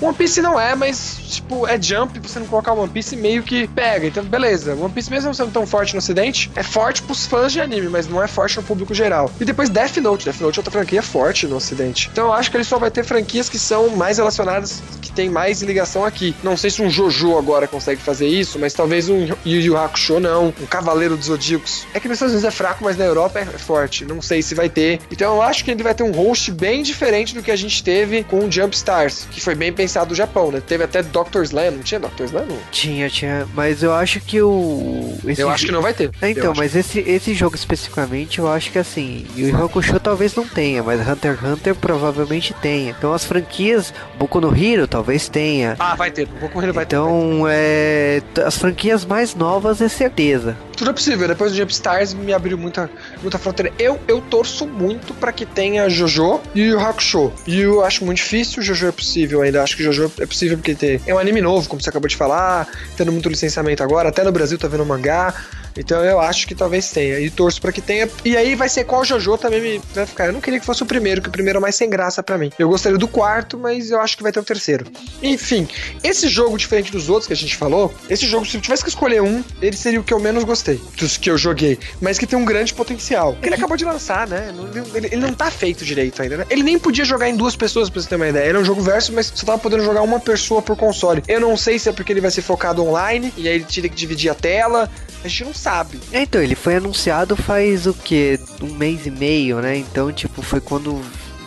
[0.00, 3.68] One Piece não é, mas, tipo, é Jump, você não colocar One Piece meio que
[3.68, 4.06] pega.
[4.06, 7.60] Então, beleza, One Piece mesmo sendo tão forte no ocidente, é forte pros fãs de
[7.60, 9.30] anime, mas não é forte no público geral.
[9.38, 10.24] E depois Death Note.
[10.24, 12.08] Death Note é outra franquia forte no ocidente.
[12.12, 15.28] Então eu acho que ele só vai ter franquias que são mais relacionadas, que tem
[15.28, 16.34] mais ligação aqui.
[16.42, 20.18] Não sei se um Jojo agora consegue fazer isso, mas talvez um Yu Yu Hakusho
[20.18, 21.86] não, um Cavaleiro dos Zodíacos.
[21.92, 24.04] É que nos Estados Unidos é fraco, mas na Europa é forte.
[24.04, 25.00] Não sei se vai ter.
[25.10, 27.82] Então eu acho que ele vai ter um host bem diferente do que a gente
[27.82, 30.62] teve com o Jump Stars, que foi bem pensado no Japão, né?
[30.64, 31.42] Teve até Dr.
[31.42, 32.24] Slam, não tinha Dr.
[32.24, 32.46] Slam?
[32.46, 32.58] Não?
[32.70, 35.14] Tinha, tinha, mas eu acho que o...
[35.24, 36.10] Esse eu acho que não vai ter.
[36.20, 40.34] É, então, mas esse, esse jogo especificamente, eu acho que assim, o Yu Hakusho talvez
[40.34, 42.94] não tenha, mas Hunter x Hunter provavelmente tenha.
[42.96, 45.76] Então as franquias, Boku no Hero talvez tenha.
[45.78, 47.10] Ah, vai ter, Boku no Hero vai então, ter.
[47.10, 50.56] Então, é, as franquias mais novas é certeza.
[50.80, 52.90] Tudo é possível, depois do Jump Stars me abriu muita,
[53.20, 53.70] muita fronteira.
[53.78, 57.30] Eu, eu torço muito para que tenha Jojo e Yu Hakusho.
[57.46, 59.62] E eu acho muito difícil, Jojo é possível ainda.
[59.62, 62.16] Acho que Jojo é possível porque tem, é um anime novo, como você acabou de
[62.16, 62.66] falar,
[62.96, 65.34] tendo muito licenciamento agora, até no Brasil tá vendo mangá.
[65.76, 67.20] Então eu acho que talvez tenha.
[67.20, 68.08] E torço para que tenha.
[68.24, 70.26] E aí vai ser qual Jojo também me vai ficar.
[70.26, 72.38] Eu não queria que fosse o primeiro, que o primeiro é mais sem graça para
[72.38, 72.50] mim.
[72.58, 74.86] Eu gostaria do quarto, mas eu acho que vai ter o terceiro.
[75.22, 75.68] Enfim,
[76.02, 78.88] esse jogo, diferente dos outros que a gente falou, esse jogo, se eu tivesse que
[78.88, 82.26] escolher um, ele seria o que eu menos gostei dos que eu joguei, mas que
[82.26, 83.36] tem um grande potencial.
[83.42, 84.52] Ele acabou de lançar, né?
[84.94, 86.46] Ele, ele não tá feito direito ainda, né?
[86.50, 88.48] Ele nem podia jogar em duas pessoas, pra você ter uma ideia.
[88.48, 91.22] Ele é um jogo verso, mas você tava podendo jogar uma pessoa por console.
[91.28, 93.90] Eu não sei se é porque ele vai ser focado online, e aí ele teria
[93.90, 94.90] que dividir a tela.
[95.22, 96.00] A gente não sabe.
[96.10, 98.40] É, então, ele foi anunciado faz o que?
[98.62, 99.76] Um mês e meio, né?
[99.76, 101.00] Então, tipo, foi quando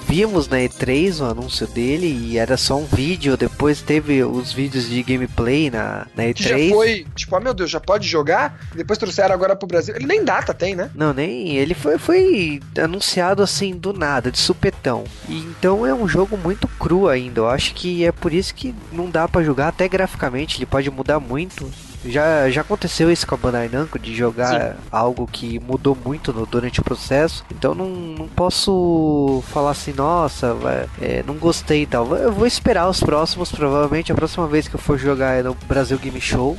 [0.07, 3.35] vimos na E3 o anúncio dele e era só um vídeo.
[3.35, 6.33] Depois teve os vídeos de gameplay na, na E3.
[6.35, 8.59] Que já foi, tipo, ah meu Deus, já pode jogar?
[8.75, 9.95] Depois trouxeram agora pro Brasil.
[9.95, 10.91] Ele nem data tem, né?
[10.93, 11.55] Não, nem.
[11.55, 15.03] Ele foi, foi anunciado assim do nada, de supetão.
[15.27, 17.41] E, então é um jogo muito cru ainda.
[17.41, 20.57] Eu acho que é por isso que não dá para jogar até graficamente.
[20.57, 21.69] Ele pode mudar muito
[22.05, 24.77] já, já aconteceu isso com a Bandai Namco de jogar Sim.
[24.91, 27.43] algo que mudou muito no, durante o processo.
[27.51, 30.55] Então não, não posso falar assim, nossa,
[31.01, 32.15] é, não gostei e tal.
[32.15, 35.55] Eu vou esperar os próximos, provavelmente a próxima vez que eu for jogar é no
[35.67, 36.57] Brasil Game Show.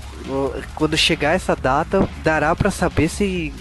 [0.75, 3.53] Quando chegar essa data, dará para saber se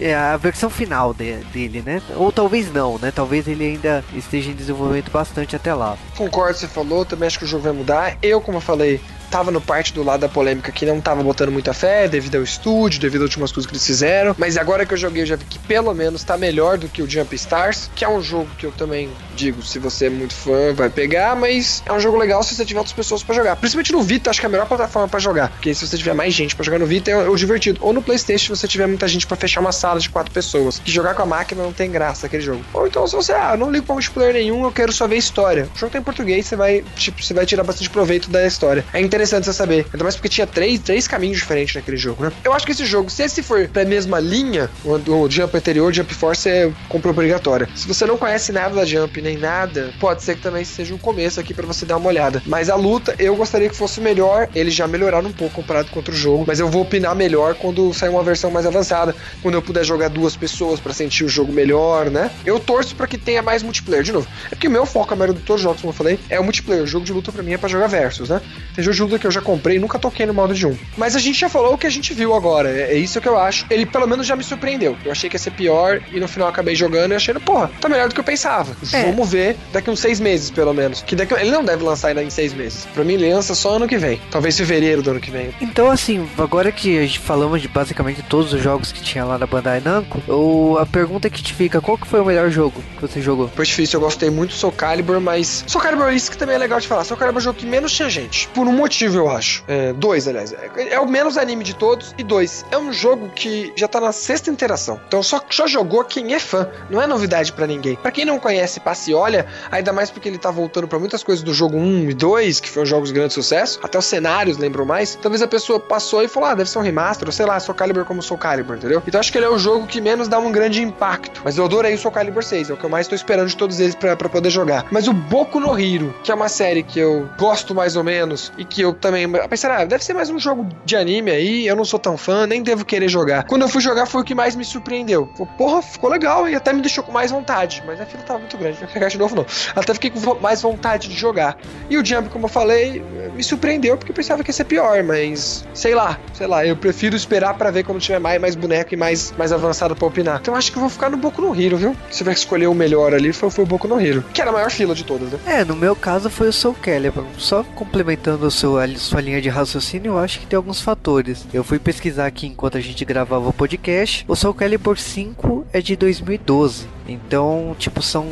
[0.00, 2.00] é a versão final de, dele, né?
[2.16, 3.10] Ou talvez não, né?
[3.14, 5.96] Talvez ele ainda esteja em desenvolvimento bastante até lá.
[6.16, 8.16] Concordo, você falou, também acho que o jogo vai mudar.
[8.22, 11.50] Eu, como eu falei, tava no parte do lado da polêmica que não tava botando
[11.50, 14.34] muita fé, devido ao estúdio, devido a últimas coisas que eles fizeram.
[14.38, 17.02] Mas agora que eu joguei, eu já vi que pelo menos tá melhor do que
[17.02, 20.34] o Jump Stars, que é um jogo que eu também digo, se você é muito
[20.34, 23.56] fã, vai pegar, mas é um jogo legal se você tiver outras pessoas para jogar.
[23.56, 25.50] Principalmente no Vita, acho que é a melhor plataforma para jogar.
[25.50, 27.78] Porque se você tiver mais gente para jogar no Vita, é o divertido.
[27.82, 30.78] Ou no PlayStation, se você tiver muita gente para fechar uma sala de quatro pessoas.
[30.78, 32.64] Que jogar com a máquina não tem graça aquele jogo.
[32.72, 35.68] Ou então, se você, ah, não ligo pra multiplayer nenhum, eu quero só ver história.
[35.74, 38.84] O jogo tá em português, você vai, tipo, você vai tirar bastante proveito da história.
[38.92, 39.86] É interessante você saber.
[39.92, 42.32] Ainda mais porque tinha três, três caminhos diferentes naquele jogo, né?
[42.44, 45.92] Eu acho que esse jogo, se esse for pra mesma linha, o, o Jump anterior,
[45.92, 47.68] Jump Force é compra obrigatória.
[47.74, 50.98] Se você não conhece nada da Jump nem nada, pode ser que também seja um
[50.98, 52.42] começo aqui para você dar uma olhada.
[52.46, 54.48] Mas a luta, eu gostaria que fosse melhor.
[54.54, 57.92] Eles já melhoraram um pouco comparado com outro jogo, mas eu vou opinar melhor quando
[57.92, 61.52] sair uma versão mais avançada, quando eu puder jogar duas pessoas para sentir o jogo
[61.52, 62.30] melhor, né?
[62.44, 64.04] Eu torço para que tenha mais multiplayer.
[64.04, 65.96] De novo, é porque o meu foco, a maioria de todos os jogos, como eu
[65.96, 66.84] falei, é o multiplayer.
[66.84, 68.40] O jogo de luta para mim é pra jogar versus, né?
[68.74, 70.76] Tem jogo de luta que eu já comprei e nunca toquei no modo de um.
[70.96, 72.68] Mas a gente já falou o que a gente viu agora.
[72.70, 73.66] É, é isso que eu acho.
[73.70, 74.96] Ele pelo menos já me surpreendeu.
[75.04, 77.88] Eu achei que ia ser pior e no final acabei jogando e achei, porra, tá
[77.88, 78.76] melhor do que eu pensava.
[78.92, 79.04] É.
[79.04, 81.02] Vamos ver daqui uns seis meses, pelo menos.
[81.02, 82.86] Que daqui, ele não deve lançar ainda em seis meses.
[82.94, 84.20] Pra mim, ele lança só ano que vem.
[84.30, 85.50] Talvez fevereiro do ano que vem.
[85.60, 89.38] Então, assim, agora que a gente falamos de basicamente todos os jogos que tinha lá
[89.38, 92.82] na Bandai Namco, eu, a pergunta que te fica, qual que foi o melhor jogo
[92.96, 93.48] que você jogou?
[93.48, 96.58] Foi difícil, eu gostei muito do Soul Calibur, mas Soul Calibur, isso que também é
[96.58, 97.04] legal de falar.
[97.04, 98.48] Soul Calibur é o jogo que menos tinha gente.
[98.48, 99.64] Por um motivo, eu acho.
[99.66, 100.52] É, dois, aliás.
[100.52, 102.14] É, é, o menos anime de todos.
[102.18, 105.00] E dois, é um jogo que já tá na sexta interação.
[105.06, 106.68] Então só, só jogou quem é fã.
[106.90, 107.96] Não é novidade para ninguém.
[107.96, 111.22] Para quem não conhece, passe e olha, ainda mais porque ele tá voltando para muitas
[111.22, 113.78] coisas do jogo 1 e 2, que foram jogos de grande sucesso.
[113.82, 115.16] Até os cenários lembram mais.
[115.16, 117.74] Talvez a pessoa passou e falou: ah, deve ser um remaster, ou sei lá, Soul
[117.74, 119.02] Calibur como Soul Calibur, entendeu?
[119.06, 121.42] Então acho que ele é o jogo que menos dá um grande impacto.
[121.44, 123.56] Mas eu adorei o Soul Calibur 6, é o que eu mais tô esperando de
[123.56, 124.86] todos eles para poder jogar.
[124.90, 128.52] Mas o Boku no Hero, que é uma série que eu gosto mais ou menos,
[128.56, 129.30] e que eu também.
[129.48, 132.46] Pensei, ah, deve ser mais um jogo de anime aí, eu não sou tão fã,
[132.46, 133.44] nem devo querer jogar.
[133.44, 135.26] Quando eu fui jogar foi o que mais me surpreendeu.
[135.56, 137.82] Porra, ficou legal e até me deixou com mais vontade.
[137.86, 139.46] Mas a fila tava muito grande, não pegar de novo não.
[139.74, 141.56] Até fiquei com mais vontade de jogar.
[141.90, 143.02] E o Jump, como eu falei,
[143.34, 146.76] me surpreendeu porque eu pensava que ia ser pior, mas sei lá, sei lá, eu
[146.76, 150.38] prefiro esperar para ver quando tiver mais, mais boneco e mais, mais avançado pra opinar.
[150.40, 151.96] Então acho que eu vou ficar no Boku no Hero, viu?
[152.10, 154.52] Se que escolher o melhor ali, foi, foi o Boku no Hero, que era a
[154.52, 155.38] maior fila de todas, né?
[155.46, 157.24] É, no meu caso foi o Soul Calibur.
[157.36, 161.46] Só complementando o seu, a sua linha de raciocínio, eu acho que tem alguns fatores.
[161.52, 164.24] Eu fui pesquisar aqui enquanto a gente gravava o podcast.
[164.28, 166.86] O Soul Calibur 5 é de 2012.
[167.08, 168.26] Então, tipo, são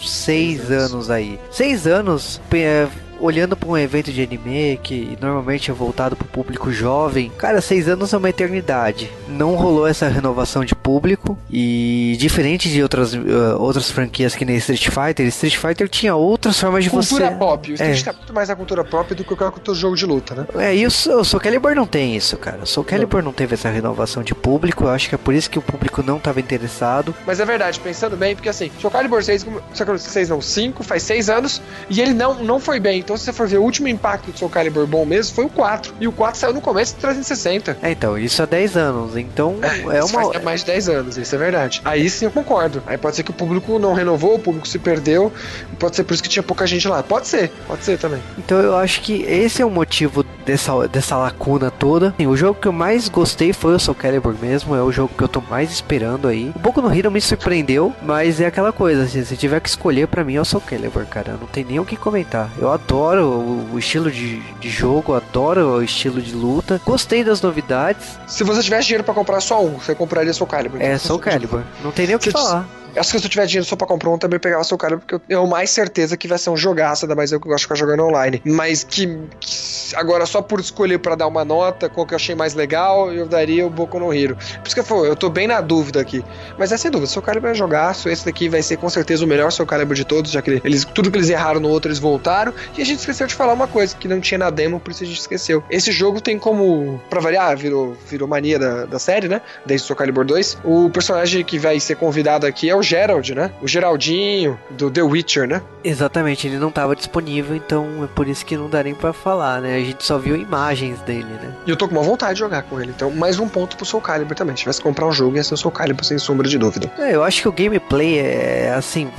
[0.00, 1.38] seis anos aí.
[1.50, 2.88] Seis anos é,
[3.20, 7.60] olhando para um evento de anime que normalmente é voltado para o público jovem, cara,
[7.60, 9.10] seis anos é uma eternidade.
[9.28, 14.56] Não rolou essa renovação de público e diferente de outras, uh, outras franquias que nem
[14.56, 17.28] Street Fighter, Street Fighter tinha outras formas de cultura você.
[17.28, 17.70] Cultura pop.
[17.70, 18.04] O Street é.
[18.04, 20.46] tá muito mais a cultura pop do que qualquer jogo de luta, né?
[20.56, 22.62] É, e o, Soul Calibur não tem isso, cara.
[22.62, 23.26] O Soul Calibur não.
[23.26, 24.84] não teve essa renovação de público.
[24.84, 27.14] Eu acho que é por isso que o público não estava interessado.
[27.26, 30.82] Mas é verdade, pensando bem, porque assim, Soul Calibur 6, Soul Calibur 6 não, 5,
[30.82, 33.00] faz 6 anos e ele não, não foi bem.
[33.10, 35.48] Então, se você for ver o último impacto do Soul Calibur bom mesmo, foi o
[35.48, 35.94] 4.
[36.00, 37.78] E o 4 saiu no começo de 360.
[37.82, 39.16] É, então, isso há 10 anos.
[39.16, 40.30] Então, é, é uma.
[40.30, 41.82] Faz mais de 10 anos, isso é verdade.
[41.84, 42.80] Aí sim eu concordo.
[42.86, 45.32] Aí pode ser que o público não renovou, o público se perdeu.
[45.76, 47.02] Pode ser por isso que tinha pouca gente lá.
[47.02, 48.22] Pode ser, pode ser também.
[48.38, 52.14] Então eu acho que esse é o motivo dessa, dessa lacuna toda.
[52.16, 54.76] o jogo que eu mais gostei foi o Soul Calibur mesmo.
[54.76, 56.52] É o jogo que eu tô mais esperando aí.
[56.56, 60.06] Um pouco no Hero me surpreendeu, mas é aquela coisa, assim, se tiver que escolher,
[60.06, 61.36] para mim é o Soul Calibur, cara.
[61.40, 62.48] Não tem nem o que comentar.
[62.56, 66.80] Eu adoro o, estilo de, de jogo, adoro o estilo de luta.
[66.84, 68.18] Gostei das novidades.
[68.26, 70.80] Se você tivesse dinheiro para comprar só um, você compraria Soul Calibur.
[70.80, 71.62] É, Soul Calibur.
[71.82, 72.66] Não tem nem o que falar.
[72.96, 75.14] Acho que se eu tiver dinheiro só pra comprar um, também pegava seu cara, porque
[75.14, 77.64] eu tenho mais certeza que vai ser um jogaço, ainda mais eu que gosto de
[77.64, 78.42] ficar jogando online.
[78.44, 79.06] Mas que,
[79.38, 83.12] que agora só por escolher para dar uma nota, qual que eu achei mais legal,
[83.12, 84.36] eu daria o Boku no Hero.
[84.36, 86.24] Por isso que eu falo, eu tô bem na dúvida aqui.
[86.58, 89.28] Mas é sem dúvida, seu Calibur é jogaço, esse daqui vai ser com certeza o
[89.28, 91.98] melhor seu Calibur de todos, já que eles, tudo que eles erraram no outro, eles
[91.98, 92.52] voltaram.
[92.76, 95.04] E a gente esqueceu de falar uma coisa, que não tinha na demo, por isso
[95.04, 95.62] a gente esqueceu.
[95.70, 99.40] Esse jogo tem como, pra variar, virou, virou mania da, da série, né?
[99.64, 100.58] Desde o Soul Calibur 2.
[100.64, 103.50] O personagem que vai ser convidado aqui é o Gerald, né?
[103.60, 105.62] o Geraldinho do The Witcher, né?
[105.82, 109.60] Exatamente, ele não estava disponível, então é por isso que não dá nem pra falar,
[109.60, 109.76] né?
[109.76, 111.54] A gente só viu imagens dele, né?
[111.66, 113.86] E eu tô com uma vontade de jogar com ele, então mais um ponto pro
[113.86, 114.56] Soul Calibur também.
[114.56, 116.90] Se tivesse que comprar um jogo, ia ser o Soul Calibur, sem sombra de dúvida.
[116.98, 119.10] É, eu acho que o gameplay é assim.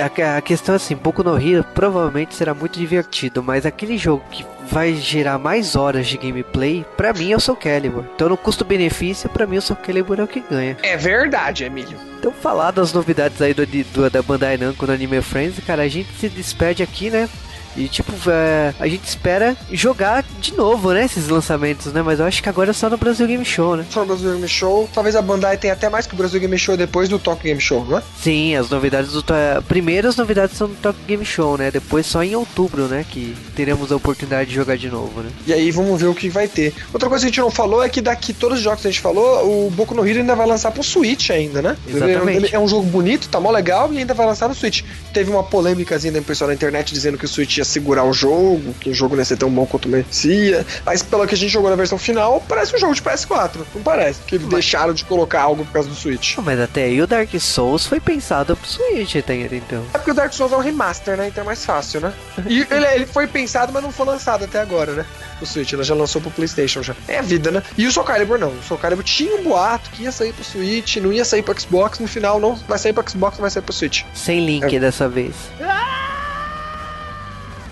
[0.00, 4.44] A questão é assim, pouco no Hero provavelmente será muito divertido, mas aquele jogo que
[4.70, 8.04] vai gerar mais horas de gameplay, para mim é o Soul Calibur.
[8.14, 10.76] Então no custo-benefício, para mim o Soul Calibur é o que ganha.
[10.82, 11.98] É verdade, Emílio.
[12.18, 15.88] Então, falar das novidades aí do, do, da Bandai Namco no Anime Friends, cara, a
[15.88, 17.28] gente se despede aqui, né?
[17.76, 22.02] E tipo, é, a gente espera jogar de novo, né, esses lançamentos, né?
[22.02, 23.86] Mas eu acho que agora é só no Brasil Game Show, né?
[23.90, 24.88] Só no Brasil Game Show.
[24.92, 27.60] Talvez a Bandai tenha até mais que o Brasil Game Show depois do Tokyo Game
[27.60, 28.02] Show, não é?
[28.20, 29.24] Sim, as novidades do.
[29.68, 31.70] Primeiro as novidades são do Tokyo Game Show, né?
[31.70, 33.04] Depois só em outubro, né?
[33.08, 35.30] Que teremos a oportunidade de jogar de novo, né?
[35.46, 36.74] E aí vamos ver o que vai ter.
[36.92, 38.90] Outra coisa que a gente não falou é que daqui todos os jogos que a
[38.90, 41.76] gente falou, o Boku no Hero ainda vai lançar pro Switch ainda, né?
[41.86, 42.54] Exatamente.
[42.54, 44.82] É um jogo bonito, tá mó legal e ainda vai lançar no Switch.
[45.12, 48.74] Teve uma polêmicazinha da pessoal na internet dizendo que o Switch ia segurar o jogo,
[48.80, 50.66] que o jogo não ia ser tão bom quanto merecia.
[50.84, 53.60] Mas pelo que a gente jogou na versão final, parece um jogo de PS4.
[53.74, 54.20] Não parece.
[54.26, 54.48] Que mas...
[54.48, 56.36] deixaram de colocar algo por causa do Switch.
[56.38, 59.84] Mas até aí o Dark Souls foi pensado pro Switch, então.
[59.92, 61.28] É porque o Dark Souls é um remaster, né?
[61.28, 62.12] Então é mais fácil, né?
[62.46, 65.06] E ele, ele foi pensado, mas não foi lançado até agora, né?
[65.40, 66.94] O Switch, ela já lançou pro PlayStation já.
[67.06, 67.62] É a vida, né?
[67.76, 68.50] E o Soul Calibur não.
[68.50, 71.58] O Soul Calibur tinha um boato que ia sair pro Switch, não ia sair pro
[71.58, 74.02] Xbox, no final não vai sair pro Xbox, não vai sair pro Switch.
[74.14, 74.80] Sem link é.
[74.80, 75.34] dessa vez.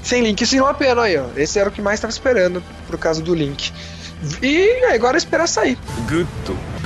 [0.03, 1.27] Sem link, é uma pena aí, ó.
[1.37, 3.73] Esse era o que mais tava esperando por causa do link.
[4.43, 5.79] E agora é esperar sair.
[6.09, 6.29] Good,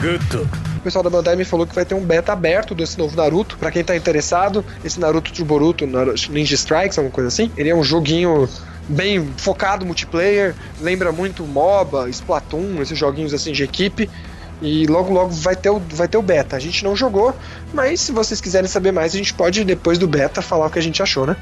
[0.00, 0.48] good.
[0.76, 3.56] O pessoal da Bandai me falou que vai ter um beta aberto desse novo Naruto.
[3.56, 5.86] Para quem tá interessado, esse Naruto de Boruto,
[6.28, 7.50] Ninja Strikes, alguma coisa assim.
[7.56, 8.48] Ele é um joguinho
[8.88, 14.10] bem focado multiplayer, lembra muito MOBA, Splatoon, esses joguinhos assim de equipe.
[14.60, 16.54] E logo logo vai ter, o, vai ter o beta.
[16.56, 17.34] A gente não jogou,
[17.74, 20.78] mas se vocês quiserem saber mais, a gente pode, depois do beta, falar o que
[20.78, 21.36] a gente achou, né?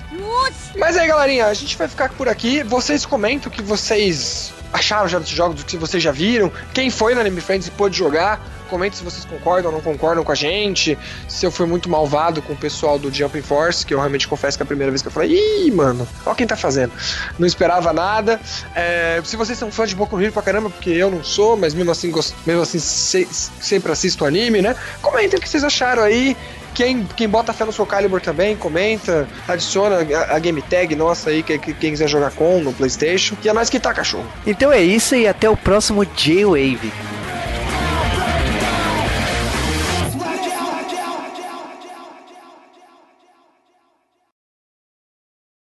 [0.76, 2.62] Mas aí, galerinha, a gente vai ficar por aqui.
[2.62, 6.90] Vocês comentam o que vocês acharam já desses jogos, o que vocês já viram, quem
[6.90, 8.40] foi na Anime Friends e pôde jogar.
[8.68, 10.96] Comente se vocês concordam ou não concordam com a gente.
[11.26, 14.56] Se eu fui muito malvado com o pessoal do Jumping Force, que eu realmente confesso
[14.56, 16.92] que é a primeira vez que eu falei, ih, mano, olha quem tá fazendo.
[17.37, 18.40] Não esperava nada.
[18.72, 21.74] É, se vocês são fãs de Boku Hero pra caramba, porque eu não sou, mas
[21.74, 22.14] mesmo assim,
[22.46, 23.26] mesmo assim se,
[23.61, 24.76] sempre assisto anime, né?
[25.02, 26.37] Comentem o que vocês acharam aí.
[26.74, 31.30] Quem, quem bota fé no Soul Calibur também, comenta, adiciona a, a game tag nossa
[31.30, 33.37] aí, que, que, quem quiser jogar com no Playstation.
[33.42, 34.26] E é nós que tá, cachorro.
[34.46, 36.92] Então é isso e até o próximo J-Wave.